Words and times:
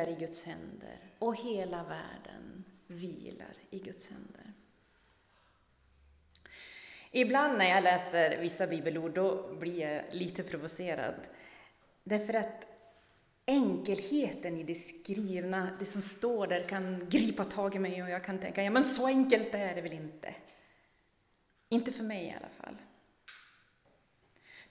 vilar 0.00 0.16
i 0.16 0.20
Guds 0.20 0.44
händer 0.44 0.98
och 1.18 1.36
hela 1.36 1.84
världen 1.84 2.64
vilar 2.86 3.54
i 3.70 3.78
Guds 3.78 4.10
händer. 4.10 4.52
Ibland 7.10 7.58
när 7.58 7.68
jag 7.68 7.84
läser 7.84 8.40
vissa 8.40 8.66
bibelord 8.66 9.14
då 9.14 9.54
blir 9.54 9.80
jag 9.80 10.04
lite 10.10 10.42
provocerad. 10.42 11.14
Därför 12.04 12.34
att 12.34 12.66
enkelheten 13.46 14.56
i 14.56 14.62
det 14.62 14.74
skrivna, 14.74 15.76
det 15.78 15.86
som 15.86 16.02
står 16.02 16.46
där, 16.46 16.68
kan 16.68 17.08
gripa 17.08 17.44
tag 17.44 17.74
i 17.74 17.78
mig 17.78 18.02
och 18.02 18.10
jag 18.10 18.24
kan 18.24 18.38
tänka, 18.38 18.62
ja 18.62 18.70
men 18.70 18.84
så 18.84 19.06
enkelt 19.06 19.54
är 19.54 19.74
det 19.74 19.80
väl 19.80 19.92
inte. 19.92 20.34
Inte 21.68 21.92
för 21.92 22.04
mig 22.04 22.24
i 22.24 22.34
alla 22.36 22.48
fall. 22.48 22.76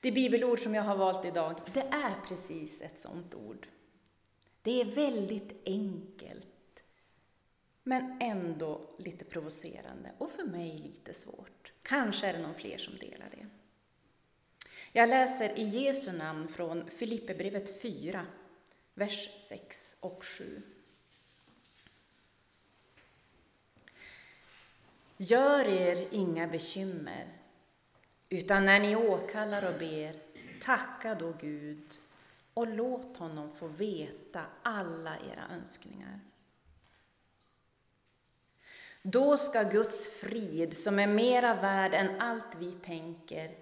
Det 0.02 0.12
bibelord 0.12 0.60
som 0.60 0.76
jag 0.76 0.84
har 0.84 0.96
valt 0.96 1.26
idag, 1.26 1.62
det 1.74 1.88
är 1.92 2.16
precis 2.28 2.82
ett 2.82 3.00
sådant 3.00 3.36
ord. 3.36 3.68
Det 4.62 4.82
är 4.82 4.86
väldigt 4.86 5.62
enkelt, 5.66 6.80
men 7.84 8.22
ändå 8.22 8.82
lite 8.98 9.26
provocerande 9.26 10.12
och 10.18 10.32
för 10.32 10.44
mig 10.44 10.78
lite 10.78 11.14
svårt. 11.14 11.72
Kanske 11.82 12.28
är 12.28 12.34
det 12.34 12.40
någon 12.40 12.56
fler 12.56 12.78
som 12.78 12.98
delar 12.98 13.30
det. 13.32 13.48
Jag 14.92 15.10
läser 15.10 15.60
i 15.60 15.64
Jesu 15.64 16.12
namn 16.12 16.48
från 16.48 16.90
Filipperbrevet 16.90 17.82
4, 17.82 18.26
vers 18.94 19.30
6 19.48 19.96
och 20.00 20.26
7. 20.26 20.62
Gör 25.18 25.66
er 25.66 26.08
inga 26.12 26.48
bekymmer, 26.48 27.28
utan 28.30 28.66
när 28.66 28.80
ni 28.80 28.96
åkallar 28.96 29.74
och 29.74 29.80
ber, 29.80 30.16
tacka 30.62 31.16
då 31.16 31.34
Gud 31.42 31.94
och 32.54 32.68
låt 32.68 33.18
honom 33.18 33.52
få 33.52 33.68
veta 33.68 34.46
alla 34.64 35.18
era 35.20 35.48
önskningar. 35.50 36.20
Då 39.02 39.38
ska 39.38 39.64
Guds 39.64 40.08
frid, 40.08 40.78
som 40.78 41.00
är 41.00 41.08
mera 41.08 41.54
värd 41.54 41.94
än 41.94 42.22
allt 42.22 42.56
vi 42.56 42.72
tänker, 42.72 43.58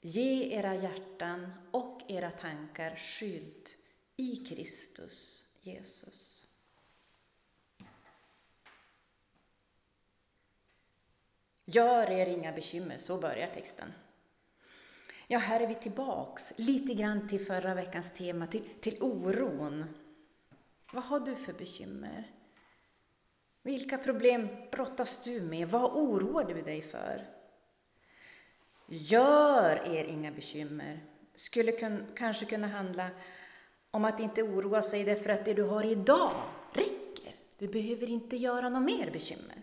ge 0.00 0.58
era 0.58 0.74
hjärtan 0.74 1.52
och 1.70 2.02
era 2.08 2.30
tankar 2.30 2.96
skydd 2.96 3.68
i 4.16 4.36
Kristus 4.36 5.44
Jesus. 5.60 6.46
Gör 11.64 12.10
er 12.10 12.26
inga 12.26 12.52
bekymmer, 12.52 12.98
så 12.98 13.18
börjar 13.18 13.54
texten. 13.54 13.92
Ja, 15.30 15.38
här 15.38 15.60
är 15.60 15.66
vi 15.66 15.74
tillbaks 15.74 16.54
lite 16.56 16.94
grann 16.94 17.28
till 17.28 17.46
förra 17.46 17.74
veckans 17.74 18.12
tema, 18.12 18.46
till, 18.46 18.62
till 18.80 19.02
oron. 19.02 19.84
Vad 20.92 21.04
har 21.04 21.20
du 21.20 21.36
för 21.36 21.52
bekymmer? 21.52 22.30
Vilka 23.62 23.98
problem 23.98 24.48
brottas 24.72 25.22
du 25.24 25.40
med? 25.40 25.68
Vad 25.68 25.92
oroar 25.92 26.44
du 26.44 26.62
dig 26.62 26.82
för? 26.82 27.26
Gör 28.86 29.96
er 29.96 30.04
inga 30.04 30.32
bekymmer 30.32 31.00
skulle 31.34 31.72
kun, 31.72 32.06
kanske 32.16 32.44
kunna 32.44 32.66
handla 32.66 33.10
om 33.90 34.04
att 34.04 34.20
inte 34.20 34.42
oroa 34.42 34.82
sig 34.82 35.04
därför 35.04 35.30
att 35.30 35.44
det 35.44 35.54
du 35.54 35.62
har 35.62 35.84
idag 35.84 36.42
räcker. 36.72 37.34
Du 37.58 37.68
behöver 37.68 38.10
inte 38.10 38.36
göra 38.36 38.68
något 38.68 38.82
mer 38.82 39.10
bekymmer 39.10 39.62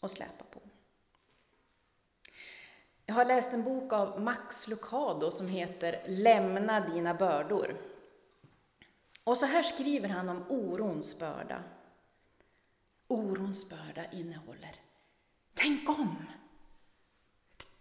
och 0.00 0.10
släpa 0.10 0.44
på. 0.50 0.60
Jag 3.06 3.14
har 3.14 3.24
läst 3.24 3.52
en 3.52 3.64
bok 3.64 3.92
av 3.92 4.20
Max 4.20 4.68
Lucado 4.68 5.30
som 5.30 5.48
heter 5.48 6.02
Lämna 6.06 6.80
dina 6.80 7.14
bördor. 7.14 7.76
Och 9.24 9.38
så 9.38 9.46
här 9.46 9.62
skriver 9.62 10.08
han 10.08 10.28
om 10.28 10.44
orons 10.48 11.18
börda. 11.18 11.62
Orons 13.08 13.70
börda 13.70 14.10
innehåller 14.12 14.80
Tänk 15.54 15.88
om! 15.88 16.16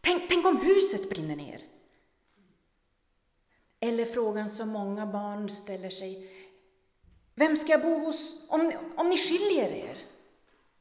Tänk, 0.02 0.30
tänk 0.30 0.45
om 0.45 0.58
huset 0.58 1.09
brinner 1.09 1.36
ner! 1.36 1.61
Eller 3.80 4.05
frågan 4.05 4.49
som 4.49 4.69
många 4.69 5.05
barn 5.05 5.49
ställer 5.49 5.89
sig. 5.89 6.30
Vem 7.36 7.58
ska 7.58 7.71
jag 7.71 7.81
bo 7.81 7.99
hos 8.05 8.49
om, 8.49 8.71
om 8.98 9.09
ni 9.09 9.17
skiljer 9.17 9.69
er? 9.69 9.98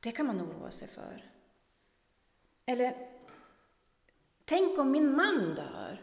Det 0.00 0.12
kan 0.12 0.26
man 0.26 0.40
oroa 0.40 0.70
sig 0.70 0.88
för. 0.88 1.30
Eller, 2.66 2.94
tänk 4.44 4.78
om 4.78 4.90
min 4.90 5.16
man 5.16 5.54
dör? 5.54 6.02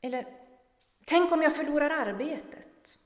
Eller, 0.00 0.26
tänk 1.04 1.32
om 1.32 1.42
jag 1.42 1.56
förlorar 1.56 1.90
arbetet? 1.90 2.98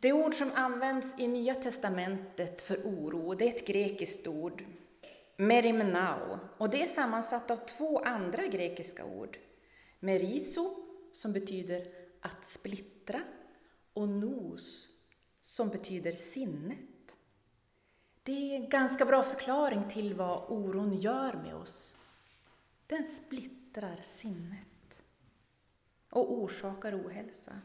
Det 0.00 0.12
ord 0.12 0.34
som 0.34 0.50
används 0.54 1.14
i 1.18 1.28
Nya 1.28 1.54
testamentet 1.54 2.62
för 2.62 2.76
oro, 2.76 3.34
det 3.34 3.44
är 3.44 3.54
ett 3.56 3.66
grekiskt 3.66 4.26
ord, 4.26 4.64
merimnao, 5.36 6.38
och 6.58 6.70
det 6.70 6.82
är 6.82 6.86
sammansatt 6.86 7.50
av 7.50 7.56
två 7.56 7.98
andra 7.98 8.46
grekiska 8.46 9.04
ord, 9.04 9.38
Meriso, 10.00 10.76
som 11.12 11.32
betyder 11.32 11.86
att 12.20 12.46
splittra, 12.46 13.22
och 13.92 14.08
nos, 14.08 14.88
som 15.40 15.68
betyder 15.68 16.12
sinnet. 16.12 16.78
Det 18.26 18.52
är 18.52 18.56
en 18.56 18.68
ganska 18.68 19.04
bra 19.04 19.22
förklaring 19.22 19.88
till 19.88 20.14
vad 20.14 20.44
oron 20.48 20.96
gör 20.96 21.32
med 21.32 21.54
oss. 21.54 21.96
Den 22.86 23.04
splittrar 23.04 23.98
sinnet 24.02 25.02
och 26.10 26.32
orsakar 26.32 27.06
ohälsa. 27.06 27.60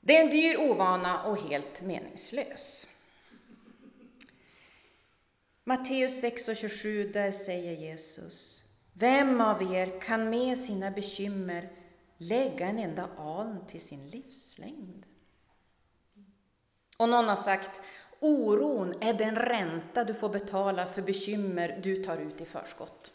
Det 0.00 0.16
är 0.16 0.24
en 0.24 0.30
dyr 0.30 0.56
ovana 0.56 1.24
och 1.24 1.38
helt 1.38 1.82
meningslös. 1.82 2.86
Matteus 5.64 6.20
6 6.20 6.48
och 6.48 6.56
27, 6.56 7.08
där 7.08 7.32
säger 7.32 7.72
Jesus 7.72 8.64
vem 8.92 9.40
av 9.40 9.74
er 9.74 10.00
kan 10.00 10.30
med 10.30 10.58
sina 10.58 10.90
bekymmer 10.90 11.68
lägga 12.16 12.66
en 12.66 12.78
enda 12.78 13.08
aln 13.16 13.66
till 13.66 13.80
sin 13.80 14.08
livslängd? 14.08 15.06
Och 16.96 17.08
någon 17.08 17.28
har 17.28 17.36
sagt, 17.36 17.80
oron 18.20 18.94
är 19.00 19.14
den 19.14 19.36
ränta 19.36 20.04
du 20.04 20.14
får 20.14 20.28
betala 20.28 20.86
för 20.86 21.02
bekymmer 21.02 21.80
du 21.82 22.04
tar 22.04 22.18
ut 22.18 22.40
i 22.40 22.44
förskott. 22.44 23.14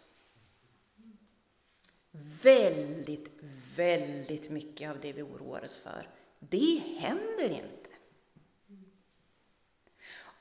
Väldigt, 2.43 3.29
väldigt 3.75 4.49
mycket 4.49 4.89
av 4.89 4.99
det 4.99 5.13
vi 5.13 5.21
oroar 5.21 5.63
oss 5.63 5.79
för, 5.79 6.09
det 6.39 6.81
händer 6.99 7.49
inte. 7.49 7.89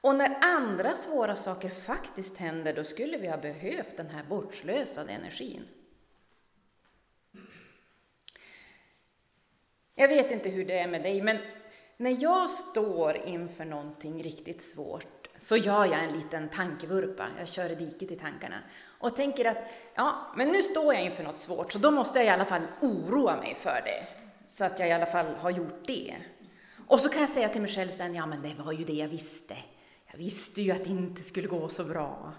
Och 0.00 0.16
när 0.16 0.38
andra 0.40 0.96
svåra 0.96 1.36
saker 1.36 1.68
faktiskt 1.68 2.36
händer, 2.36 2.74
då 2.74 2.84
skulle 2.84 3.18
vi 3.18 3.28
ha 3.28 3.36
behövt 3.36 3.96
den 3.96 4.10
här 4.10 4.24
bortslösade 4.24 5.12
energin. 5.12 5.68
Jag 9.94 10.08
vet 10.08 10.30
inte 10.30 10.48
hur 10.48 10.64
det 10.64 10.78
är 10.78 10.88
med 10.88 11.02
dig, 11.02 11.22
men 11.22 11.38
när 12.04 12.22
jag 12.22 12.50
står 12.50 13.16
inför 13.16 13.64
någonting 13.64 14.22
riktigt 14.22 14.62
svårt 14.62 15.28
så 15.38 15.56
gör 15.56 15.84
jag 15.84 16.04
en 16.04 16.18
liten 16.18 16.48
tankevurpa, 16.48 17.28
jag 17.38 17.48
kör 17.48 17.70
i 17.70 17.74
diket 17.74 18.10
i 18.10 18.16
tankarna 18.16 18.62
och 18.98 19.16
tänker 19.16 19.44
att 19.44 19.58
ja, 19.94 20.32
men 20.36 20.48
nu 20.48 20.62
står 20.62 20.94
jag 20.94 21.04
inför 21.04 21.24
något 21.24 21.38
svårt 21.38 21.72
så 21.72 21.78
då 21.78 21.90
måste 21.90 22.18
jag 22.18 22.26
i 22.26 22.30
alla 22.30 22.44
fall 22.44 22.62
oroa 22.80 23.36
mig 23.36 23.54
för 23.54 23.82
det 23.84 24.06
så 24.46 24.64
att 24.64 24.78
jag 24.78 24.88
i 24.88 24.92
alla 24.92 25.06
fall 25.06 25.34
har 25.34 25.50
gjort 25.50 25.86
det. 25.86 26.16
Och 26.86 27.00
så 27.00 27.08
kan 27.08 27.20
jag 27.20 27.28
säga 27.28 27.48
till 27.48 27.60
mig 27.60 27.70
själv 27.70 27.90
sen, 27.90 28.14
ja 28.14 28.26
men 28.26 28.42
det 28.42 28.54
var 28.64 28.72
ju 28.72 28.84
det 28.84 28.92
jag 28.92 29.08
visste. 29.08 29.56
Jag 30.10 30.18
visste 30.18 30.62
ju 30.62 30.72
att 30.72 30.84
det 30.84 30.90
inte 30.90 31.22
skulle 31.22 31.48
gå 31.48 31.68
så 31.68 31.84
bra. 31.84 32.32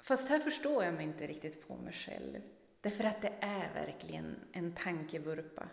Fast 0.00 0.28
här 0.28 0.38
förstår 0.38 0.84
jag 0.84 0.94
mig 0.94 1.04
inte 1.04 1.26
riktigt 1.26 1.68
på 1.68 1.76
mig 1.76 1.92
själv. 1.92 2.40
Därför 2.80 3.04
att 3.04 3.22
det 3.22 3.32
är 3.40 3.74
verkligen 3.74 4.36
en 4.52 4.74
tankevurpa. 4.74 5.68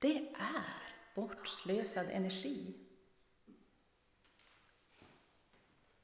Det 0.00 0.16
är 0.18 0.83
bortslösad 1.14 2.06
energi. 2.10 2.74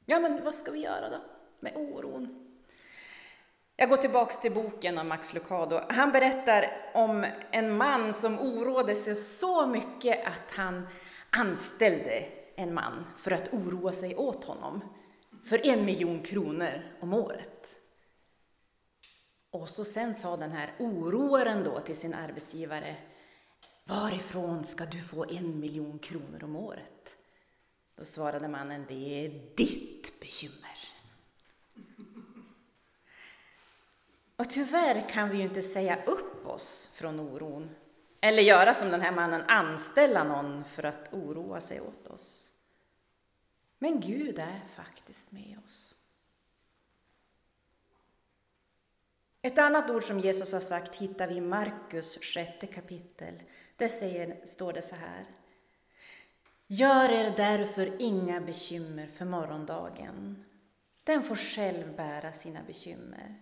Ja, 0.05 0.21
men 0.21 0.45
vad 0.45 0.55
ska 0.55 0.71
vi 0.71 0.81
göra 0.81 1.09
då 1.09 1.21
med 1.61 1.77
oron? 1.77 2.47
Jag 3.77 3.89
går 3.89 3.97
tillbaks 3.97 4.41
till 4.41 4.53
boken 4.53 4.99
av 4.99 5.07
Max 5.07 5.35
Lucado. 5.35 5.81
Han 5.89 6.13
berättar 6.13 6.67
om 6.95 7.27
en 7.51 7.77
man 7.77 8.15
som 8.15 8.39
oroade 8.39 8.95
sig 8.95 9.17
så 9.17 9.67
mycket 9.67 10.27
att 10.27 10.55
han 10.55 10.89
anställde 11.31 12.27
en 12.55 12.75
man 12.75 13.05
för 13.17 13.31
att 13.31 13.53
oroa 13.53 13.93
sig 13.93 14.17
åt 14.17 14.45
honom 14.45 14.81
för 15.45 15.67
en 15.67 15.85
miljon 15.85 16.23
kronor 16.23 16.83
om 17.01 17.15
året. 17.15 17.77
Och 19.51 19.69
så 19.69 19.85
sen 19.85 20.15
sa 20.15 20.37
den 20.37 20.51
här 20.51 20.75
oroaren 20.79 21.65
då 21.65 21.81
till 21.81 21.97
sin 21.97 22.15
arbetsgivare 22.15 22.97
Varifrån 23.85 24.65
ska 24.65 24.85
du 24.85 25.03
få 25.03 25.25
en 25.25 25.61
miljon 25.61 25.99
kronor 25.99 26.45
om 26.45 26.57
året? 26.57 27.17
Då 27.97 28.05
svarade 28.05 28.49
mannen, 28.49 28.85
det 28.89 29.25
är 29.25 29.29
ditt 29.57 30.21
bekymmer. 30.21 30.79
Och 34.37 34.51
tyvärr 34.51 35.09
kan 35.09 35.31
vi 35.31 35.39
ju 35.39 35.43
inte 35.45 35.63
säga 35.63 36.05
upp 36.05 36.47
oss 36.47 36.91
från 36.95 37.21
oron. 37.21 37.71
Eller 38.21 38.43
göra 38.43 38.75
som 38.75 38.91
den 38.91 39.01
här 39.01 39.13
mannen, 39.13 39.43
anställa 39.49 40.25
någon 40.25 40.65
för 40.65 40.83
att 40.83 41.13
oroa 41.13 41.61
sig 41.61 41.81
åt 41.81 42.07
oss. 42.07 42.53
Men 43.79 44.01
Gud 44.01 44.39
är 44.39 44.61
faktiskt 44.75 45.33
med 45.33 45.59
oss. 45.67 45.95
Ett 49.43 49.59
annat 49.59 49.91
ord 49.91 50.05
som 50.05 50.21
Jesus 50.21 50.53
har 50.53 50.61
sagt 50.61 50.95
hittar 50.95 51.27
vi 51.27 51.35
i 51.35 51.41
Markus 51.41 52.19
sjätte 52.23 52.67
kapitel. 52.67 53.43
Där 53.81 53.89
säger, 53.89 54.47
står 54.47 54.73
det 54.73 54.83
så 54.83 54.95
här. 54.95 55.25
Gör 56.67 57.09
er 57.09 57.35
därför 57.37 58.03
inga 58.03 58.41
bekymmer 58.41 59.07
för 59.07 59.25
morgondagen. 59.25 60.45
Den 61.05 61.23
får 61.23 61.37
själv 61.37 61.97
bära 61.97 62.33
sina 62.33 62.61
bekymmer. 62.67 63.35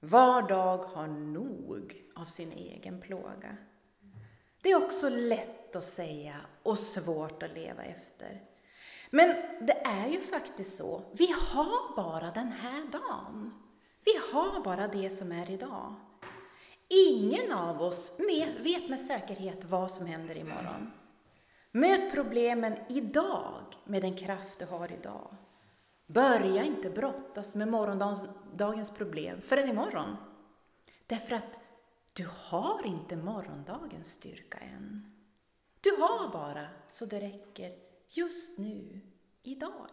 Var 0.00 0.48
dag 0.48 0.78
har 0.78 1.06
nog 1.06 2.02
av 2.14 2.24
sin 2.24 2.52
egen 2.52 3.00
plåga. 3.00 3.56
Det 4.62 4.70
är 4.70 4.84
också 4.84 5.08
lätt 5.08 5.76
att 5.76 5.84
säga 5.84 6.36
och 6.62 6.78
svårt 6.78 7.42
att 7.42 7.54
leva 7.54 7.82
efter. 7.82 8.40
Men 9.10 9.28
det 9.60 9.80
är 9.84 10.08
ju 10.08 10.20
faktiskt 10.20 10.76
så, 10.76 11.02
vi 11.12 11.32
har 11.32 11.96
bara 11.96 12.30
den 12.30 12.52
här 12.52 12.84
dagen. 12.92 13.54
Vi 14.04 14.12
har 14.32 14.64
bara 14.64 14.88
det 14.88 15.10
som 15.10 15.32
är 15.32 15.50
idag. 15.50 15.94
Ingen 16.92 17.52
av 17.52 17.82
oss 17.82 18.20
vet 18.58 18.88
med 18.88 19.00
säkerhet 19.00 19.64
vad 19.64 19.90
som 19.90 20.06
händer 20.06 20.36
imorgon. 20.36 20.92
Möt 21.70 22.12
problemen 22.12 22.76
idag 22.88 23.64
med 23.84 24.02
den 24.02 24.16
kraft 24.16 24.58
du 24.58 24.66
har 24.66 24.92
idag. 24.92 25.36
Börja 26.06 26.64
inte 26.64 26.90
brottas 26.90 27.56
med 27.56 27.68
morgondagens 27.68 28.90
problem 28.90 29.40
förrän 29.42 29.68
imorgon. 29.68 30.16
Därför 31.06 31.34
att 31.34 31.58
du 32.12 32.28
har 32.36 32.86
inte 32.86 33.16
morgondagens 33.16 34.12
styrka 34.12 34.58
än. 34.58 35.12
Du 35.80 35.90
har 35.90 36.32
bara 36.32 36.66
så 36.88 37.04
det 37.04 37.20
räcker 37.20 37.74
just 38.08 38.58
nu, 38.58 39.00
idag. 39.42 39.90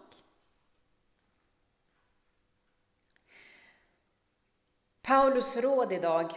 Paulus 5.02 5.58
råd 5.58 5.92
idag 5.92 6.34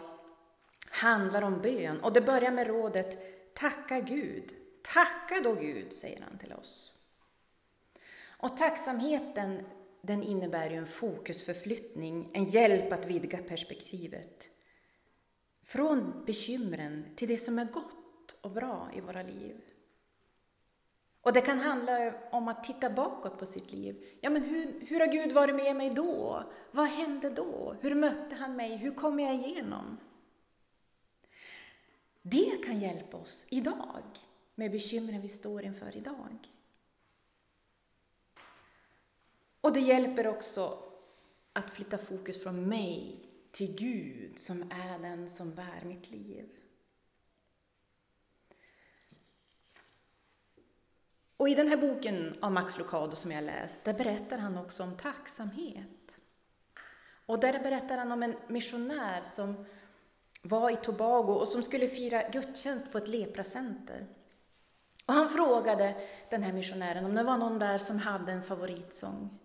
handlar 1.01 1.41
om 1.41 1.61
bön 1.61 1.99
och 2.01 2.13
det 2.13 2.21
börjar 2.21 2.51
med 2.51 2.67
rådet 2.67 3.17
Tacka 3.53 3.99
Gud. 3.99 4.53
Tacka 4.83 5.41
då 5.43 5.55
Gud, 5.55 5.93
säger 5.93 6.21
han 6.21 6.37
till 6.37 6.53
oss. 6.53 6.99
Och 8.27 8.57
tacksamheten 8.57 9.65
den 10.01 10.23
innebär 10.23 10.69
ju 10.69 10.75
en 10.75 10.85
fokusförflyttning, 10.85 12.29
en 12.33 12.45
hjälp 12.45 12.93
att 12.93 13.05
vidga 13.05 13.37
perspektivet. 13.37 14.47
Från 15.63 16.25
bekymren 16.25 17.05
till 17.15 17.27
det 17.27 17.37
som 17.37 17.59
är 17.59 17.65
gott 17.65 18.39
och 18.41 18.51
bra 18.51 18.89
i 18.95 19.01
våra 19.01 19.23
liv. 19.23 19.61
Och 21.21 21.33
det 21.33 21.41
kan 21.41 21.59
handla 21.59 22.13
om 22.31 22.47
att 22.47 22.63
titta 22.63 22.89
bakåt 22.89 23.39
på 23.39 23.45
sitt 23.45 23.71
liv. 23.71 24.03
Ja, 24.21 24.29
men 24.29 24.43
hur, 24.43 24.85
hur 24.87 24.99
har 24.99 25.07
Gud 25.07 25.31
varit 25.31 25.55
med 25.55 25.75
mig 25.75 25.89
då? 25.89 26.43
Vad 26.71 26.87
hände 26.87 27.29
då? 27.29 27.75
Hur 27.81 27.95
mötte 27.95 28.35
han 28.35 28.55
mig? 28.55 28.75
Hur 28.75 28.91
kom 28.91 29.19
jag 29.19 29.33
igenom? 29.33 29.97
Det 32.21 32.63
kan 32.65 32.79
hjälpa 32.79 33.17
oss 33.17 33.47
idag 33.49 34.03
med 34.55 34.71
bekymren 34.71 35.21
vi 35.21 35.29
står 35.29 35.63
inför 35.63 35.97
idag. 35.97 36.37
Och 39.61 39.73
det 39.73 39.79
hjälper 39.79 40.27
också 40.27 40.79
att 41.53 41.69
flytta 41.69 41.97
fokus 41.97 42.43
från 42.43 42.69
mig 42.69 43.25
till 43.51 43.75
Gud 43.75 44.39
som 44.39 44.71
är 44.71 44.99
den 44.99 45.29
som 45.29 45.55
bär 45.55 45.81
mitt 45.83 46.11
liv. 46.11 46.49
Och 51.37 51.49
i 51.49 51.55
den 51.55 51.67
här 51.67 51.77
boken 51.77 52.35
av 52.39 52.51
Max 52.51 52.77
Lucado 52.77 53.15
som 53.15 53.31
jag 53.31 53.43
läst, 53.43 53.83
där 53.83 53.93
berättar 53.93 54.37
han 54.37 54.57
också 54.57 54.83
om 54.83 54.97
tacksamhet. 54.97 56.19
Och 57.25 57.39
där 57.39 57.59
berättar 57.59 57.97
han 57.97 58.11
om 58.11 58.23
en 58.23 58.35
missionär 58.47 59.23
som 59.23 59.65
var 60.41 60.71
i 60.71 60.75
Tobago 60.75 61.33
och 61.33 61.47
som 61.47 61.63
skulle 61.63 61.87
fira 61.87 62.29
gudstjänst 62.29 62.91
på 62.91 62.97
ett 62.97 63.07
lepracenter. 63.07 64.07
Och 65.05 65.13
han 65.13 65.29
frågade 65.29 65.95
den 66.29 66.43
här 66.43 66.53
missionären 66.53 67.05
om 67.05 67.15
det 67.15 67.23
var 67.23 67.37
någon 67.37 67.59
där 67.59 67.77
som 67.77 67.99
hade 67.99 68.31
en 68.31 68.43
favoritsång. 68.43 69.39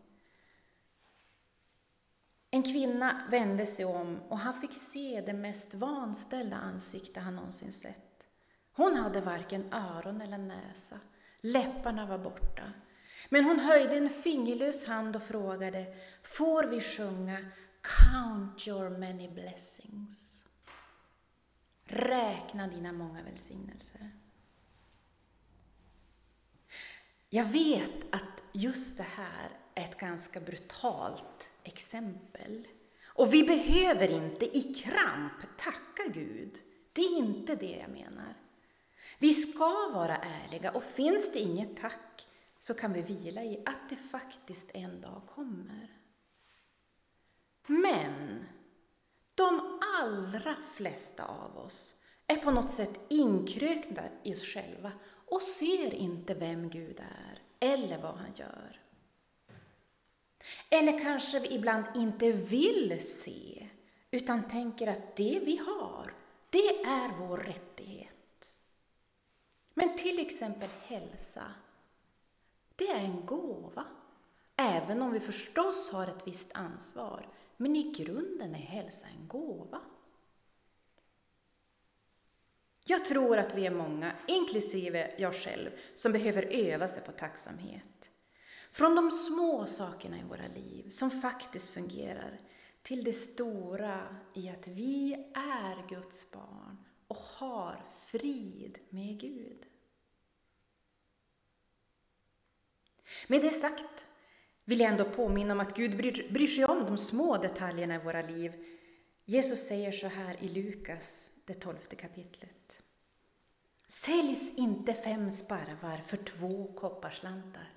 En 2.51 2.63
kvinna 2.63 3.23
vände 3.31 3.67
sig 3.67 3.85
om 3.85 4.21
och 4.29 4.39
han 4.39 4.55
fick 4.55 4.75
se 4.75 5.23
det 5.27 5.33
mest 5.33 5.75
vanställda 5.75 6.57
ansikte 6.57 7.21
han 7.21 7.37
någonsin 7.37 7.73
sett. 7.73 8.23
Hon 8.73 8.97
hade 8.97 9.21
varken 9.21 9.73
öron 9.73 10.21
eller 10.21 10.39
näsa. 10.39 11.01
Läpparna 11.41 12.07
var 12.07 12.19
borta. 12.19 12.73
Men 13.29 13.45
hon 13.45 13.61
höjde 13.61 13.97
en 13.97 14.11
fingerlös 14.11 14.87
hand 14.87 15.17
och 15.17 15.23
frågade, 15.23 15.87
får 16.23 16.65
vi 16.65 16.81
sjunga 16.81 17.39
Count 17.83 18.69
your 18.69 18.91
many 18.91 19.29
blessings? 19.29 20.26
Räkna 21.87 22.67
dina 22.67 22.93
många 22.93 23.23
välsignelser. 23.23 24.11
Jag 27.29 27.45
vet 27.45 28.15
att 28.15 28.43
just 28.53 28.97
det 28.97 29.07
här 29.15 29.51
är 29.75 29.85
ett 29.85 29.99
ganska 29.99 30.41
brutalt 30.41 31.51
exempel. 31.63 32.69
Och 33.05 33.35
vi 33.35 33.43
behöver 33.43 34.09
inte 34.09 34.59
i 34.59 34.75
kramp 34.75 35.57
tacka 35.59 36.03
Gud. 36.15 36.59
Det 36.93 37.01
är 37.01 37.19
inte 37.19 37.57
det 37.57 37.77
jag 37.77 37.91
menar. 37.91 38.35
Vi 39.19 39.35
ska 39.35 39.91
vara 39.95 40.17
ärliga 40.17 40.71
och 40.71 40.83
finns 40.83 41.33
det 41.33 41.39
inget 41.39 41.77
tack 41.77 42.27
så 42.61 42.75
kan 42.75 42.93
vi 42.93 43.03
vila 43.03 43.45
i 43.45 43.63
att 43.67 43.89
det 43.89 43.97
faktiskt 43.97 44.71
en 44.75 45.01
dag 45.01 45.23
kommer. 45.27 45.89
Men 47.67 48.47
de 49.37 49.81
allra 50.01 50.57
flesta 50.75 51.25
av 51.25 51.59
oss 51.59 51.95
är 52.27 52.37
på 52.37 52.51
något 52.51 52.71
sätt 52.71 53.01
inkrökta 53.09 54.03
i 54.23 54.33
oss 54.33 54.43
själva 54.45 54.93
och 55.27 55.43
ser 55.43 55.95
inte 55.95 56.35
vem 56.35 56.71
Gud 56.71 57.01
är 57.01 57.43
eller 57.61 57.99
vad 57.99 58.15
han 58.15 58.33
gör. 58.35 58.81
Eller 60.71 60.99
kanske 60.99 61.41
vi 61.41 61.55
ibland 61.55 61.85
inte 61.95 62.33
vill 62.33 63.07
se, 63.23 63.69
utan 64.11 64.49
tänker 64.49 64.87
att 64.87 65.17
det 65.17 65.41
vi 65.45 65.57
har, 65.57 66.15
det 66.51 66.83
är 66.83 67.09
vår 67.19 67.39
rättighet. 67.39 68.57
Men 69.75 69.97
till 69.97 70.19
exempel 70.19 70.71
hälsa, 70.83 71.45
det 72.77 72.89
är 72.89 73.01
en 73.01 73.27
gåva. 73.27 73.85
Även 74.57 75.03
om 75.03 75.13
vi 75.13 75.21
förstås 75.21 75.91
har 75.93 76.07
ett 76.07 76.27
visst 76.27 76.53
ansvar, 76.53 77.29
men 77.57 77.77
i 77.77 77.93
grunden 77.93 78.55
är 78.55 78.59
hälsa 78.59 79.07
en 79.07 79.29
gåva. 79.29 79.81
Jag 82.89 83.05
tror 83.05 83.39
att 83.39 83.55
vi 83.55 83.67
är 83.67 83.71
många, 83.71 84.13
inklusive 84.29 85.15
jag 85.19 85.35
själv, 85.35 85.71
som 85.95 86.13
behöver 86.13 86.43
öva 86.43 86.89
sig 86.89 87.03
på 87.03 87.13
tacksamhet. 87.13 88.11
Från 88.73 88.95
de 88.95 89.11
små 89.11 89.67
sakerna 89.67 90.19
i 90.19 90.23
våra 90.23 90.47
liv 90.47 90.89
som 90.89 91.11
faktiskt 91.11 91.69
fungerar 91.69 92.41
till 92.83 93.05
det 93.05 93.13
stora 93.13 94.17
i 94.35 94.49
att 94.49 94.69
vi 94.69 95.15
är 95.35 95.89
Guds 95.89 96.31
barn 96.31 96.85
och 97.07 97.17
har 97.17 97.85
frid 98.07 98.79
med 98.89 99.21
Gud. 99.21 99.67
Med 103.27 103.43
det 103.43 103.51
sagt 103.51 104.07
vill 104.67 104.81
jag 104.81 104.91
ändå 104.91 105.05
påminna 105.05 105.53
om 105.53 105.61
att 105.61 105.77
Gud 105.77 105.97
bryr 106.33 106.47
sig 106.47 106.65
om 106.65 106.87
de 106.87 106.99
små 106.99 107.37
detaljerna 107.37 107.95
i 107.95 107.99
våra 107.99 108.23
liv. 108.23 108.53
Jesus 109.25 109.67
säger 109.67 109.93
så 109.93 110.07
här 110.07 110.37
i 110.41 110.49
Lukas, 110.49 111.31
det 111.45 111.55
tolfte 111.55 111.97
kapitlet. 111.97 112.83
Säljs 113.89 114.55
inte 114.57 114.93
fem 114.93 115.31
sparvar 115.31 116.03
för 116.07 116.17
två 116.17 116.73
kopparslantar 116.73 117.73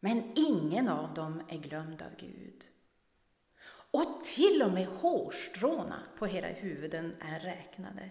men 0.00 0.32
ingen 0.34 0.88
av 0.88 1.14
dem 1.14 1.42
är 1.48 1.58
glömd 1.58 2.02
av 2.02 2.16
Gud. 2.18 2.64
Och 3.90 4.24
till 4.24 4.62
och 4.62 4.72
med 4.72 4.86
hårstråna 4.86 6.02
på 6.18 6.28
era 6.28 6.46
huvuden 6.46 7.16
är 7.20 7.40
räknade. 7.40 8.10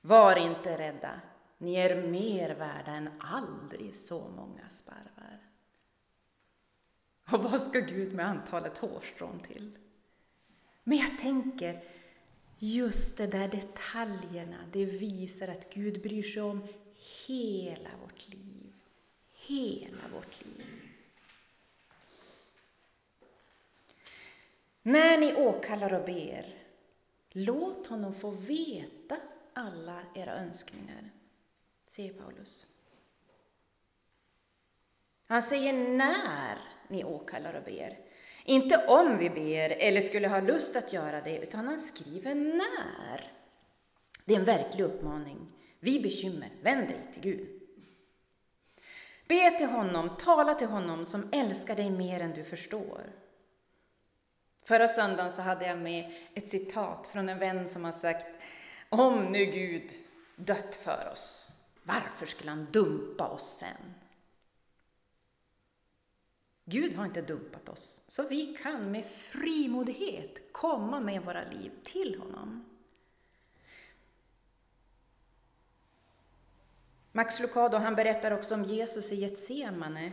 Var 0.00 0.36
inte 0.36 0.78
rädda, 0.78 1.20
ni 1.58 1.74
är 1.74 2.02
mer 2.06 2.54
värda 2.54 2.92
än 2.92 3.10
aldrig 3.20 3.96
så 3.96 4.28
många 4.28 4.68
sparvar. 4.70 5.19
Och 7.32 7.42
vad 7.42 7.60
ska 7.60 7.80
Gud 7.80 8.14
med 8.14 8.26
antalet 8.26 8.78
hårstrån 8.78 9.40
till? 9.40 9.78
Men 10.84 10.98
jag 10.98 11.18
tänker, 11.18 11.84
just 12.58 13.18
de 13.18 13.26
där 13.26 13.48
detaljerna, 13.48 14.56
det 14.72 14.84
visar 14.84 15.48
att 15.48 15.74
Gud 15.74 16.02
bryr 16.02 16.22
sig 16.22 16.42
om 16.42 16.66
hela 17.26 17.90
vårt 18.02 18.28
liv. 18.28 18.72
Hela 19.32 20.08
vårt 20.14 20.44
liv. 20.44 20.66
När 24.82 25.18
ni 25.18 25.34
åkallar 25.34 25.92
och 25.92 26.06
ber, 26.06 26.54
låt 27.30 27.86
honom 27.86 28.14
få 28.14 28.30
veta 28.30 29.16
alla 29.52 30.02
era 30.14 30.34
önskningar, 30.34 31.10
säger 31.86 32.12
Paulus. 32.12 32.66
Han 35.26 35.42
säger 35.42 35.72
när 35.72 36.58
ni 36.90 37.04
åkallar 37.04 37.54
och 37.54 37.64
ber. 37.64 37.98
Inte 38.44 38.86
om 38.88 39.18
vi 39.18 39.30
ber 39.30 39.70
eller 39.70 40.00
skulle 40.00 40.28
ha 40.28 40.40
lust 40.40 40.76
att 40.76 40.92
göra 40.92 41.20
det, 41.20 41.38
utan 41.38 41.66
han 41.66 41.78
skriver 41.78 42.34
när. 42.34 43.32
Det 44.24 44.34
är 44.34 44.38
en 44.38 44.44
verklig 44.44 44.84
uppmaning. 44.84 45.52
Vi 45.80 46.00
bekymmer, 46.00 46.50
vänd 46.62 46.88
dig 46.88 47.00
till 47.12 47.22
Gud. 47.22 47.48
Be 49.28 49.50
till 49.50 49.66
honom, 49.66 50.10
tala 50.10 50.54
till 50.54 50.66
honom 50.66 51.06
som 51.06 51.28
älskar 51.32 51.76
dig 51.76 51.90
mer 51.90 52.20
än 52.20 52.34
du 52.34 52.44
förstår. 52.44 53.00
Förra 54.64 54.88
söndagen 54.88 55.32
så 55.32 55.42
hade 55.42 55.66
jag 55.66 55.78
med 55.78 56.12
ett 56.34 56.48
citat 56.48 57.06
från 57.12 57.28
en 57.28 57.38
vän 57.38 57.68
som 57.68 57.84
har 57.84 57.92
sagt 57.92 58.26
Om 58.88 59.24
nu 59.24 59.44
Gud 59.44 59.90
dött 60.36 60.76
för 60.76 61.08
oss, 61.12 61.48
varför 61.82 62.26
skulle 62.26 62.50
han 62.50 62.66
dumpa 62.70 63.28
oss 63.28 63.56
sen? 63.58 63.94
Gud 66.70 66.94
har 66.94 67.04
inte 67.04 67.22
dumpat 67.22 67.68
oss, 67.68 68.04
så 68.08 68.28
vi 68.28 68.56
kan 68.62 68.90
med 68.90 69.04
frimodighet 69.06 70.52
komma 70.52 71.00
med 71.00 71.22
våra 71.22 71.44
liv 71.44 71.72
till 71.84 72.18
honom. 72.18 72.64
Max 77.12 77.40
Lucado 77.40 77.76
han 77.76 77.94
berättar 77.94 78.30
också 78.30 78.54
om 78.54 78.64
Jesus 78.64 79.12
i 79.12 79.16
Getsemane. 79.16 80.12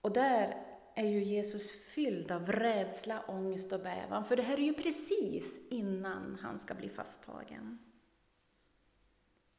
Och 0.00 0.12
där 0.12 0.64
är 0.94 1.06
ju 1.06 1.22
Jesus 1.22 1.72
fylld 1.72 2.30
av 2.30 2.52
rädsla, 2.52 3.22
ångest 3.28 3.72
och 3.72 3.80
bävan, 3.80 4.24
för 4.24 4.36
det 4.36 4.42
här 4.42 4.56
är 4.56 4.62
ju 4.62 4.74
precis 4.74 5.60
innan 5.70 6.38
han 6.42 6.58
ska 6.58 6.74
bli 6.74 6.88
fasttagen. 6.88 7.78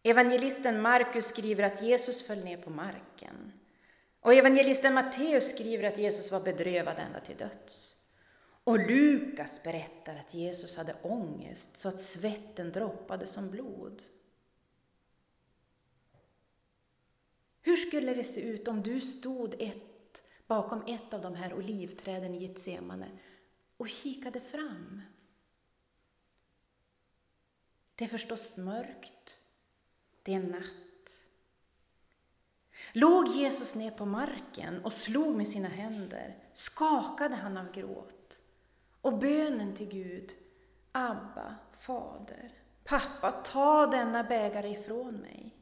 Evangelisten 0.04 0.82
Markus 0.82 1.26
skriver 1.26 1.64
att 1.64 1.82
Jesus 1.82 2.28
föll 2.28 2.44
ner 2.44 2.58
på 2.58 2.70
marken. 2.70 3.59
Och 4.20 4.34
evangelisten 4.34 4.94
Matteus 4.94 5.50
skriver 5.50 5.84
att 5.84 5.98
Jesus 5.98 6.32
var 6.32 6.40
bedrövad 6.40 7.00
ända 7.00 7.20
till 7.20 7.38
döds. 7.38 7.96
Och 8.64 8.80
Lukas 8.80 9.64
berättar 9.64 10.16
att 10.16 10.34
Jesus 10.34 10.78
hade 10.78 10.96
ångest 11.02 11.78
så 11.78 11.90
att 11.90 12.00
svetten 12.00 12.72
droppade 12.72 13.28
som 13.28 13.52
blod. 13.52 14.04
Hur 17.62 17.78
skulle 17.78 18.14
det 18.14 18.24
se 18.24 18.42
ut 18.42 18.68
om 18.68 18.84
du 18.84 19.02
stod 19.02 19.56
ett, 19.62 20.22
bakom 20.48 20.84
ett 20.88 21.14
av 21.14 21.22
de 21.22 21.36
här 21.36 21.54
olivträden 21.54 22.34
i 22.34 22.44
Getsemane 22.44 23.10
och 23.78 23.90
kikade 23.90 24.42
fram? 24.42 25.02
Det 27.96 28.06
är 28.06 28.10
förstås 28.10 28.58
mörkt. 28.58 29.40
Det 30.24 30.34
är 30.34 30.44
natt. 30.44 30.89
Låg 32.94 33.28
Jesus 33.28 33.76
ner 33.76 33.92
på 33.92 34.06
marken 34.06 34.84
och 34.84 34.94
slog 34.94 35.36
med 35.36 35.48
sina 35.48 35.70
händer 35.70 36.38
skakade 36.54 37.36
han 37.36 37.58
av 37.58 37.72
gråt. 37.72 38.42
Och 39.02 39.20
bönen 39.20 39.76
till 39.76 39.90
Gud, 39.90 40.32
Abba, 40.92 41.56
Fader, 41.80 42.52
Pappa, 42.84 43.32
ta 43.32 43.88
denna 43.88 44.24
bägare 44.24 44.70
ifrån 44.70 45.16
mig. 45.16 45.56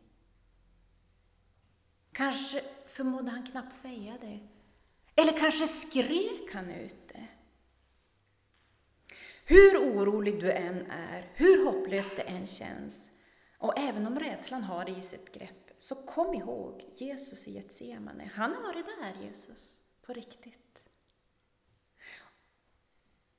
Kanske 2.12 2.62
förmådde 2.86 3.32
han 3.32 3.46
knappt 3.46 3.74
säga 3.74 4.18
det. 4.22 4.40
Eller 5.16 5.38
kanske 5.38 5.68
skrek 5.68 6.54
han 6.54 6.72
ut 6.72 7.08
det. 7.08 7.28
Hur 9.46 9.78
orolig 9.78 10.42
du 10.42 10.52
än 10.52 10.92
är, 10.92 11.30
hur 11.34 11.66
hopplöst 11.66 12.16
det 12.16 12.22
än 12.22 12.48
känns, 12.48 13.10
och 13.58 13.80
även 13.80 14.08
om 14.08 14.20
rädslan 14.20 14.64
har 14.64 14.90
i 14.90 15.02
sitt 15.02 15.34
grepp, 15.34 15.67
så 15.78 15.96
kom 15.96 16.34
ihåg 16.34 16.86
Jesus 16.96 17.48
i 17.48 17.52
Getsemane. 17.52 18.32
Han 18.34 18.54
har 18.54 18.62
varit 18.62 18.86
där, 18.86 19.24
Jesus, 19.24 19.82
på 20.02 20.14
riktigt. 20.14 20.68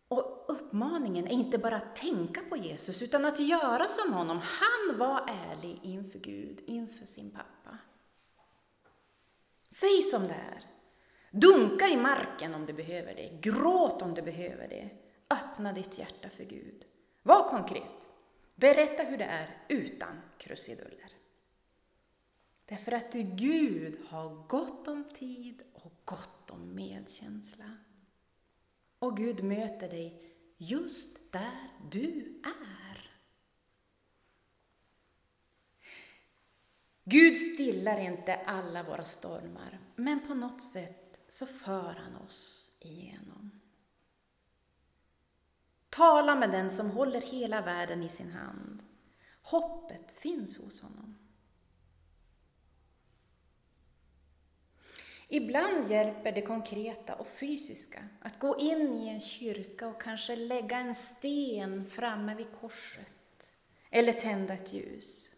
Och 0.09 0.45
uppmaningen 0.49 1.27
är 1.27 1.33
inte 1.33 1.59
bara 1.59 1.77
att 1.77 1.97
tänka 1.97 2.41
på 2.41 2.57
Jesus, 2.57 3.03
utan 3.03 3.25
att 3.25 3.41
göra 3.41 3.89
som 3.89 4.13
honom. 4.13 4.41
Han 4.43 4.99
var 4.99 5.29
ärlig 5.29 5.81
inför 5.83 6.19
Gud, 6.19 6.61
inför 6.67 7.07
sin 7.07 7.31
pappa. 7.31 7.79
Säg 9.71 10.03
som 10.03 10.23
det 10.23 10.35
är. 10.35 10.65
Dunka 11.31 11.89
i 11.89 11.97
marken 11.97 12.55
om 12.55 12.67
du 12.67 12.73
behöver 12.73 13.15
det. 13.15 13.39
Gråt 13.41 14.03
om 14.03 14.15
du 14.15 14.23
behöver 14.23 14.69
det. 14.69 14.91
Öppna 15.31 15.73
ditt 15.73 15.99
hjärta 15.99 16.31
för 16.31 16.45
Gud. 16.45 16.85
Var 17.23 17.49
konkret. 17.49 18.09
Berätta 18.55 19.03
hur 19.03 19.19
det 19.19 19.25
är 19.25 19.63
utan 19.69 20.21
krusiduller. 20.39 21.18
Därför 22.69 22.93
att 22.93 23.13
Gud 23.13 23.99
har 24.09 24.45
gott 24.49 24.89
om 24.89 25.05
tid 25.15 25.63
och 25.73 25.93
gott 26.05 26.51
om 26.51 26.75
medkänsla. 26.75 27.77
Och 28.99 29.17
Gud 29.17 29.45
möter 29.45 29.89
dig 29.89 30.35
just 30.57 31.33
där 31.33 31.71
du 31.91 32.41
är. 32.45 33.11
Gud 37.05 37.37
stillar 37.37 38.01
inte 38.01 38.35
alla 38.35 38.83
våra 38.83 39.05
stormar, 39.05 39.79
men 39.97 40.27
på 40.27 40.35
något 40.35 40.63
sätt 40.63 41.19
så 41.29 41.47
för 41.47 41.95
han 41.95 42.17
oss 42.17 42.71
igenom. 42.81 43.61
Tala 45.89 46.35
med 46.35 46.51
den 46.51 46.71
som 46.71 46.91
håller 46.91 47.21
hela 47.21 47.61
världen 47.61 48.03
i 48.03 48.09
sin 48.09 48.33
hand. 48.33 48.83
Hoppet 49.43 50.13
finns 50.13 50.59
hos 50.59 50.81
honom. 50.81 51.28
Ibland 55.29 55.91
hjälper 55.91 56.33
det 56.33 56.43
konkreta 56.43 57.15
och 57.15 57.29
fysiska 57.29 58.09
att 58.21 58.39
gå 58.39 58.59
in 58.59 58.93
i 58.93 59.09
en 59.09 59.21
kyrka 59.21 59.89
och 59.89 60.03
kanske 60.03 60.37
lägga 60.37 60.77
en 60.77 60.95
sten 60.95 61.87
framme 61.87 62.35
vid 62.35 62.47
korset 62.61 63.53
eller 63.91 64.13
tända 64.13 64.55
ett 64.55 64.73
ljus. 64.73 65.29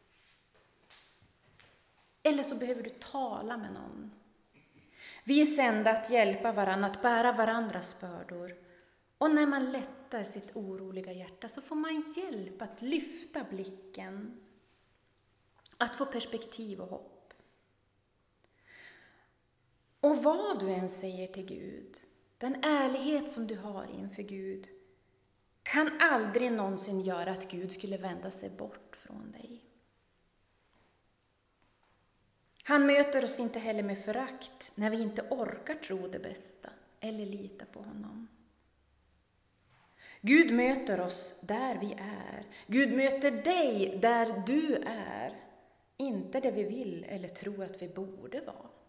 Eller 2.22 2.42
så 2.42 2.54
behöver 2.54 2.82
du 2.82 2.90
tala 2.90 3.56
med 3.56 3.72
någon. 3.72 4.10
Vi 5.24 5.40
är 5.40 5.46
sända 5.46 5.90
att 5.90 6.10
hjälpa 6.10 6.52
varandra, 6.52 6.86
att 6.86 7.02
bära 7.02 7.32
varandras 7.32 8.00
bördor. 8.00 8.56
Och 9.18 9.30
när 9.30 9.46
man 9.46 9.72
lättar 9.72 10.24
sitt 10.24 10.56
oroliga 10.56 11.12
hjärta 11.12 11.48
så 11.48 11.60
får 11.60 11.76
man 11.76 12.04
hjälp 12.16 12.62
att 12.62 12.82
lyfta 12.82 13.44
blicken, 13.50 14.40
att 15.76 15.96
få 15.96 16.06
perspektiv 16.06 16.80
och 16.80 16.88
hopp. 16.88 17.09
Och 20.00 20.22
vad 20.22 20.60
du 20.60 20.70
än 20.70 20.90
säger 20.90 21.26
till 21.26 21.46
Gud, 21.46 21.96
den 22.38 22.64
ärlighet 22.64 23.30
som 23.30 23.46
du 23.46 23.56
har 23.56 23.86
inför 23.98 24.22
Gud, 24.22 24.68
kan 25.62 26.00
aldrig 26.00 26.52
någonsin 26.52 27.00
göra 27.00 27.30
att 27.30 27.50
Gud 27.50 27.72
skulle 27.72 27.96
vända 27.96 28.30
sig 28.30 28.50
bort 28.50 28.96
från 28.96 29.32
dig. 29.32 29.64
Han 32.64 32.86
möter 32.86 33.24
oss 33.24 33.40
inte 33.40 33.58
heller 33.58 33.82
med 33.82 34.04
förakt 34.04 34.70
när 34.74 34.90
vi 34.90 35.02
inte 35.02 35.22
orkar 35.30 35.74
tro 35.74 36.08
det 36.08 36.18
bästa 36.18 36.70
eller 37.00 37.26
lita 37.26 37.64
på 37.64 37.80
honom. 37.80 38.28
Gud 40.20 40.52
möter 40.52 41.00
oss 41.00 41.40
där 41.40 41.78
vi 41.78 41.92
är. 41.98 42.46
Gud 42.66 42.96
möter 42.96 43.30
dig 43.30 43.98
där 44.02 44.42
du 44.46 44.74
är, 44.86 45.36
inte 45.96 46.40
där 46.40 46.52
vi 46.52 46.64
vill 46.64 47.06
eller 47.08 47.28
tror 47.28 47.64
att 47.64 47.82
vi 47.82 47.88
borde 47.88 48.40
vara. 48.40 48.79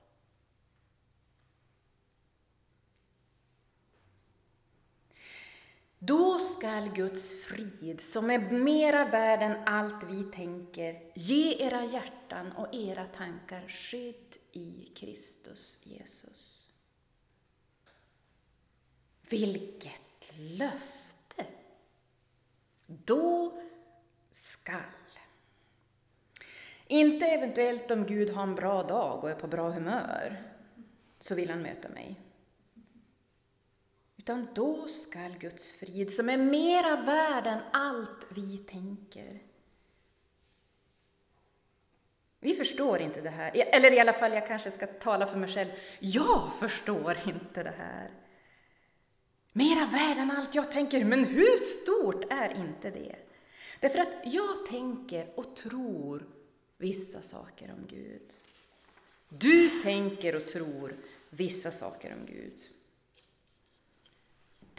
Då 6.03 6.39
skall 6.39 6.89
Guds 6.89 7.43
frid, 7.43 8.01
som 8.01 8.29
är 8.29 8.39
mera 8.39 9.05
värd 9.05 9.41
än 9.41 9.67
allt 9.67 10.03
vi 10.03 10.23
tänker, 10.23 11.01
ge 11.15 11.65
era 11.65 11.85
hjärtan 11.85 12.51
och 12.51 12.75
era 12.75 13.05
tankar 13.05 13.67
skydd 13.67 14.37
i 14.51 14.91
Kristus 14.95 15.79
Jesus. 15.83 16.69
Vilket 19.29 20.33
löfte! 20.37 21.45
Då 22.85 23.61
skall. 24.31 24.81
Inte 26.87 27.25
eventuellt 27.25 27.91
om 27.91 28.05
Gud 28.05 28.29
har 28.29 28.43
en 28.43 28.55
bra 28.55 28.83
dag 28.83 29.23
och 29.23 29.29
är 29.29 29.35
på 29.35 29.47
bra 29.47 29.69
humör, 29.69 30.43
så 31.19 31.35
vill 31.35 31.49
han 31.49 31.61
möta 31.61 31.89
mig. 31.89 32.30
Utan 34.21 34.47
då 34.53 34.87
skall 34.87 35.37
Guds 35.39 35.71
frid, 35.71 36.13
som 36.13 36.29
är 36.29 36.37
mera 36.37 36.95
värd 36.95 37.47
än 37.47 37.59
allt 37.71 38.25
vi 38.29 38.57
tänker. 38.57 39.41
Vi 42.39 42.53
förstår 42.53 42.99
inte 42.99 43.21
det 43.21 43.29
här, 43.29 43.51
eller 43.55 43.93
i 43.93 43.99
alla 43.99 44.13
fall, 44.13 44.33
jag 44.33 44.47
kanske 44.47 44.71
ska 44.71 44.87
tala 44.87 45.27
för 45.27 45.37
mig 45.37 45.49
själv. 45.49 45.69
Jag 45.99 46.51
förstår 46.59 47.17
inte 47.25 47.63
det 47.63 47.73
här. 47.77 48.11
Mera 49.53 49.85
värd 49.85 50.17
än 50.17 50.31
allt 50.31 50.55
jag 50.55 50.71
tänker, 50.71 51.05
men 51.05 51.25
hur 51.25 51.57
stort 51.57 52.31
är 52.31 52.55
inte 52.55 52.91
det? 52.91 53.15
Därför 53.79 53.99
att 53.99 54.15
jag 54.23 54.65
tänker 54.65 55.39
och 55.39 55.55
tror 55.55 56.27
vissa 56.77 57.21
saker 57.21 57.73
om 57.77 57.87
Gud. 57.87 58.33
Du 59.29 59.69
tänker 59.69 60.35
och 60.35 60.47
tror 60.47 60.95
vissa 61.29 61.71
saker 61.71 62.13
om 62.13 62.25
Gud. 62.25 62.61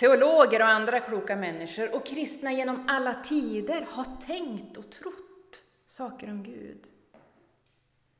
Teologer 0.02 0.60
och 0.60 0.68
andra 0.68 1.00
kloka 1.00 1.36
människor 1.36 1.94
och 1.94 2.06
kristna 2.06 2.52
genom 2.52 2.84
alla 2.88 3.14
tider 3.14 3.86
har 3.90 4.06
tänkt 4.26 4.76
och 4.76 4.90
trott 4.90 5.64
saker 5.86 6.30
om 6.30 6.42
Gud. 6.42 6.86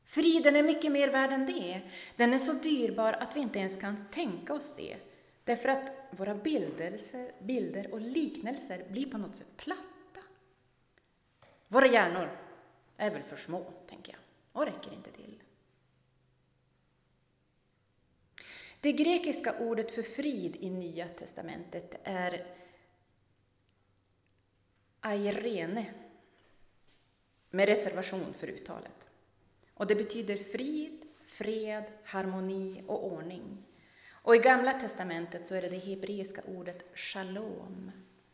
Friden 0.05 0.55
är 0.55 0.63
mycket 0.63 0.91
mer 0.91 1.07
värd 1.07 1.33
än 1.33 1.45
det. 1.45 1.81
Den 2.15 2.33
är 2.33 2.37
så 2.37 2.53
dyrbar 2.53 3.13
att 3.13 3.35
vi 3.35 3.39
inte 3.39 3.59
ens 3.59 3.79
kan 3.79 4.05
tänka 4.11 4.53
oss 4.53 4.73
det. 4.77 4.97
Därför 5.43 5.69
att 5.69 5.91
våra 6.11 6.35
bildelser, 6.35 7.31
bilder 7.41 7.93
och 7.93 8.01
liknelser 8.01 8.85
blir 8.89 9.11
på 9.11 9.17
något 9.17 9.35
sätt 9.35 9.57
platta. 9.57 10.21
Våra 11.67 11.87
hjärnor 11.87 12.29
är 12.97 13.11
väl 13.11 13.23
för 13.23 13.37
små, 13.37 13.65
tänker 13.89 14.11
jag, 14.11 14.21
och 14.61 14.65
räcker 14.65 14.93
inte 14.93 15.11
till. 15.11 15.43
Det 18.83 18.91
grekiska 18.91 19.59
ordet 19.59 19.91
för 19.91 20.01
frid 20.01 20.55
i 20.55 20.69
Nya 20.69 21.07
testamentet 21.07 21.99
är 22.03 22.45
airene, 24.99 25.93
med 27.49 27.67
reservation 27.67 28.33
för 28.33 28.47
uttalet. 28.47 29.09
Och 29.73 29.87
det 29.87 29.95
betyder 29.95 30.37
frid, 30.37 31.01
fred, 31.25 31.83
harmoni 32.03 32.83
och 32.87 33.05
ordning. 33.13 33.63
Och 34.11 34.35
i 34.35 34.39
Gamla 34.39 34.79
testamentet 34.79 35.47
så 35.47 35.55
är 35.55 35.61
det 35.61 35.69
det 35.69 35.77
hebreiska 35.77 36.41
ordet 36.47 36.97
shalom, 36.97 37.91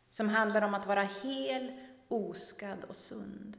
som 0.09 0.29
handlar 0.29 0.61
om 0.61 0.73
att 0.73 0.87
vara 0.87 1.09
hel, 1.23 1.71
oskadd 2.07 2.83
och 2.83 2.95
sund. 2.95 3.57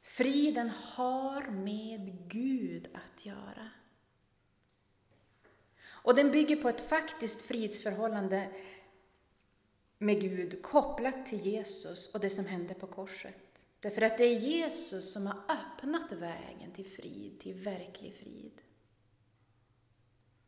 Friden 0.00 0.70
har 0.70 1.42
med 1.50 2.28
Gud 2.28 2.88
att 2.94 3.26
göra. 3.26 3.70
Och 6.08 6.14
den 6.14 6.30
bygger 6.30 6.56
på 6.56 6.68
ett 6.68 6.88
faktiskt 6.88 7.42
fridsförhållande 7.42 8.48
med 9.98 10.20
Gud 10.20 10.62
kopplat 10.62 11.26
till 11.26 11.38
Jesus 11.38 12.14
och 12.14 12.20
det 12.20 12.30
som 12.30 12.46
hände 12.46 12.74
på 12.74 12.86
korset. 12.86 13.62
Därför 13.80 14.02
att 14.02 14.18
det 14.18 14.24
är 14.24 14.38
Jesus 14.38 15.12
som 15.12 15.26
har 15.26 15.38
öppnat 15.48 16.12
vägen 16.12 16.72
till 16.72 16.86
frid, 16.86 17.40
till 17.40 17.54
verklig 17.54 18.14
frid. 18.14 18.60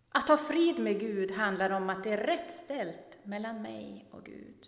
Att 0.08 0.28
ha 0.28 0.36
frid 0.36 0.78
med 0.78 1.00
Gud 1.00 1.30
handlar 1.30 1.70
om 1.70 1.90
att 1.90 2.04
det 2.04 2.10
är 2.10 2.26
rätt 2.26 2.54
ställt 2.54 3.18
mellan 3.24 3.62
mig 3.62 4.08
och 4.10 4.24
Gud. 4.24 4.66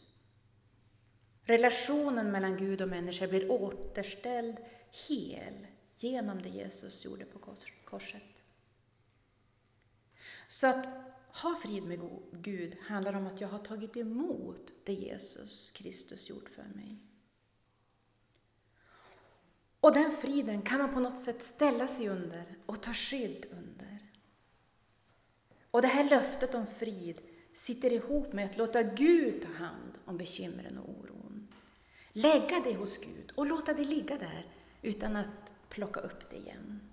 Relationen 1.43 2.31
mellan 2.31 2.57
Gud 2.57 2.83
och 2.83 2.89
människa 2.89 3.27
blir 3.27 3.51
återställd 3.51 4.57
hel 5.09 5.67
genom 5.97 6.43
det 6.43 6.49
Jesus 6.49 7.05
gjorde 7.05 7.25
på 7.25 7.39
korset. 7.85 8.32
Så 10.53 10.67
att 10.67 10.89
ha 11.43 11.57
frid 11.63 11.83
med 11.83 12.01
Gud 12.33 12.77
handlar 12.81 13.13
om 13.13 13.27
att 13.27 13.41
jag 13.41 13.49
har 13.49 13.59
tagit 13.59 13.97
emot 13.97 14.73
det 14.85 14.93
Jesus 14.93 15.71
Kristus 15.71 16.31
gjort 16.31 16.49
för 16.49 16.63
mig. 16.63 16.99
Och 19.81 19.95
den 19.95 20.11
friden 20.11 20.63
kan 20.63 20.79
man 20.79 20.95
på 20.95 21.01
något 21.01 21.21
sätt 21.21 21.43
ställa 21.43 21.89
sig 21.89 22.09
under 22.09 22.45
och 22.67 22.83
ta 22.83 22.95
skydd 22.95 23.47
under. 23.51 23.99
Och 25.71 25.83
det 25.83 25.89
här 25.89 26.11
löftet 26.11 26.55
om 26.55 26.67
frid 26.67 27.21
sitter 27.55 27.93
ihop 27.93 28.33
med 28.33 28.45
att 28.45 28.57
låta 28.57 28.83
Gud 28.83 29.43
ta 29.43 29.65
hand 29.65 29.99
om 30.05 30.17
bekymren 30.17 30.79
och 30.79 30.89
oron. 30.89 31.49
Lägga 32.13 32.61
det 32.65 32.75
hos 32.75 32.99
Gud 32.99 33.33
och 33.35 33.47
låta 33.47 33.75
det 33.75 33.85
ligga 33.85 34.19
där 34.19 34.47
utan 34.83 35.17
att 35.17 35.53
plocka 35.69 36.01
upp 36.01 36.31
det 36.31 36.37
igen. 36.37 36.92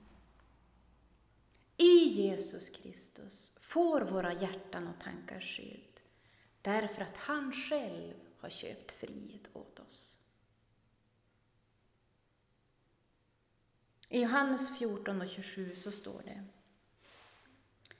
I 1.81 2.09
Jesus 2.09 2.69
Kristus 2.69 3.57
får 3.61 4.01
våra 4.01 4.33
hjärtan 4.33 4.87
och 4.87 5.03
tankar 5.03 5.41
skydd 5.41 6.01
därför 6.61 7.01
att 7.01 7.17
han 7.17 7.51
själv 7.51 8.13
har 8.39 8.49
köpt 8.49 8.91
frid 8.91 9.47
åt 9.53 9.79
oss. 9.79 10.17
I 14.09 14.21
Johannes 14.21 14.77
14 14.79 15.21
och 15.21 15.27
27 15.27 15.75
så 15.75 15.91
står 15.91 16.21
det 16.25 16.45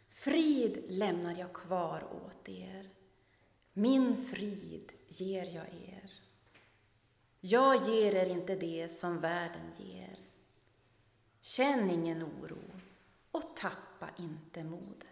Frid 0.09 0.83
lämnar 0.87 1.39
jag 1.39 1.53
kvar 1.53 2.03
åt 2.25 2.49
er, 2.49 2.89
min 3.73 4.25
frid 4.25 4.91
ger 5.07 5.45
jag 5.45 5.67
er. 5.67 6.13
Jag 7.39 7.87
ger 7.89 8.15
er 8.15 8.25
inte 8.25 8.55
det 8.55 8.89
som 8.89 9.19
världen 9.19 9.71
ger. 9.77 10.19
Känn 11.41 11.89
ingen 11.89 12.23
oro 12.23 12.78
och 13.31 13.55
tappa 13.55 14.09
inte 14.17 14.63
modet. 14.63 15.08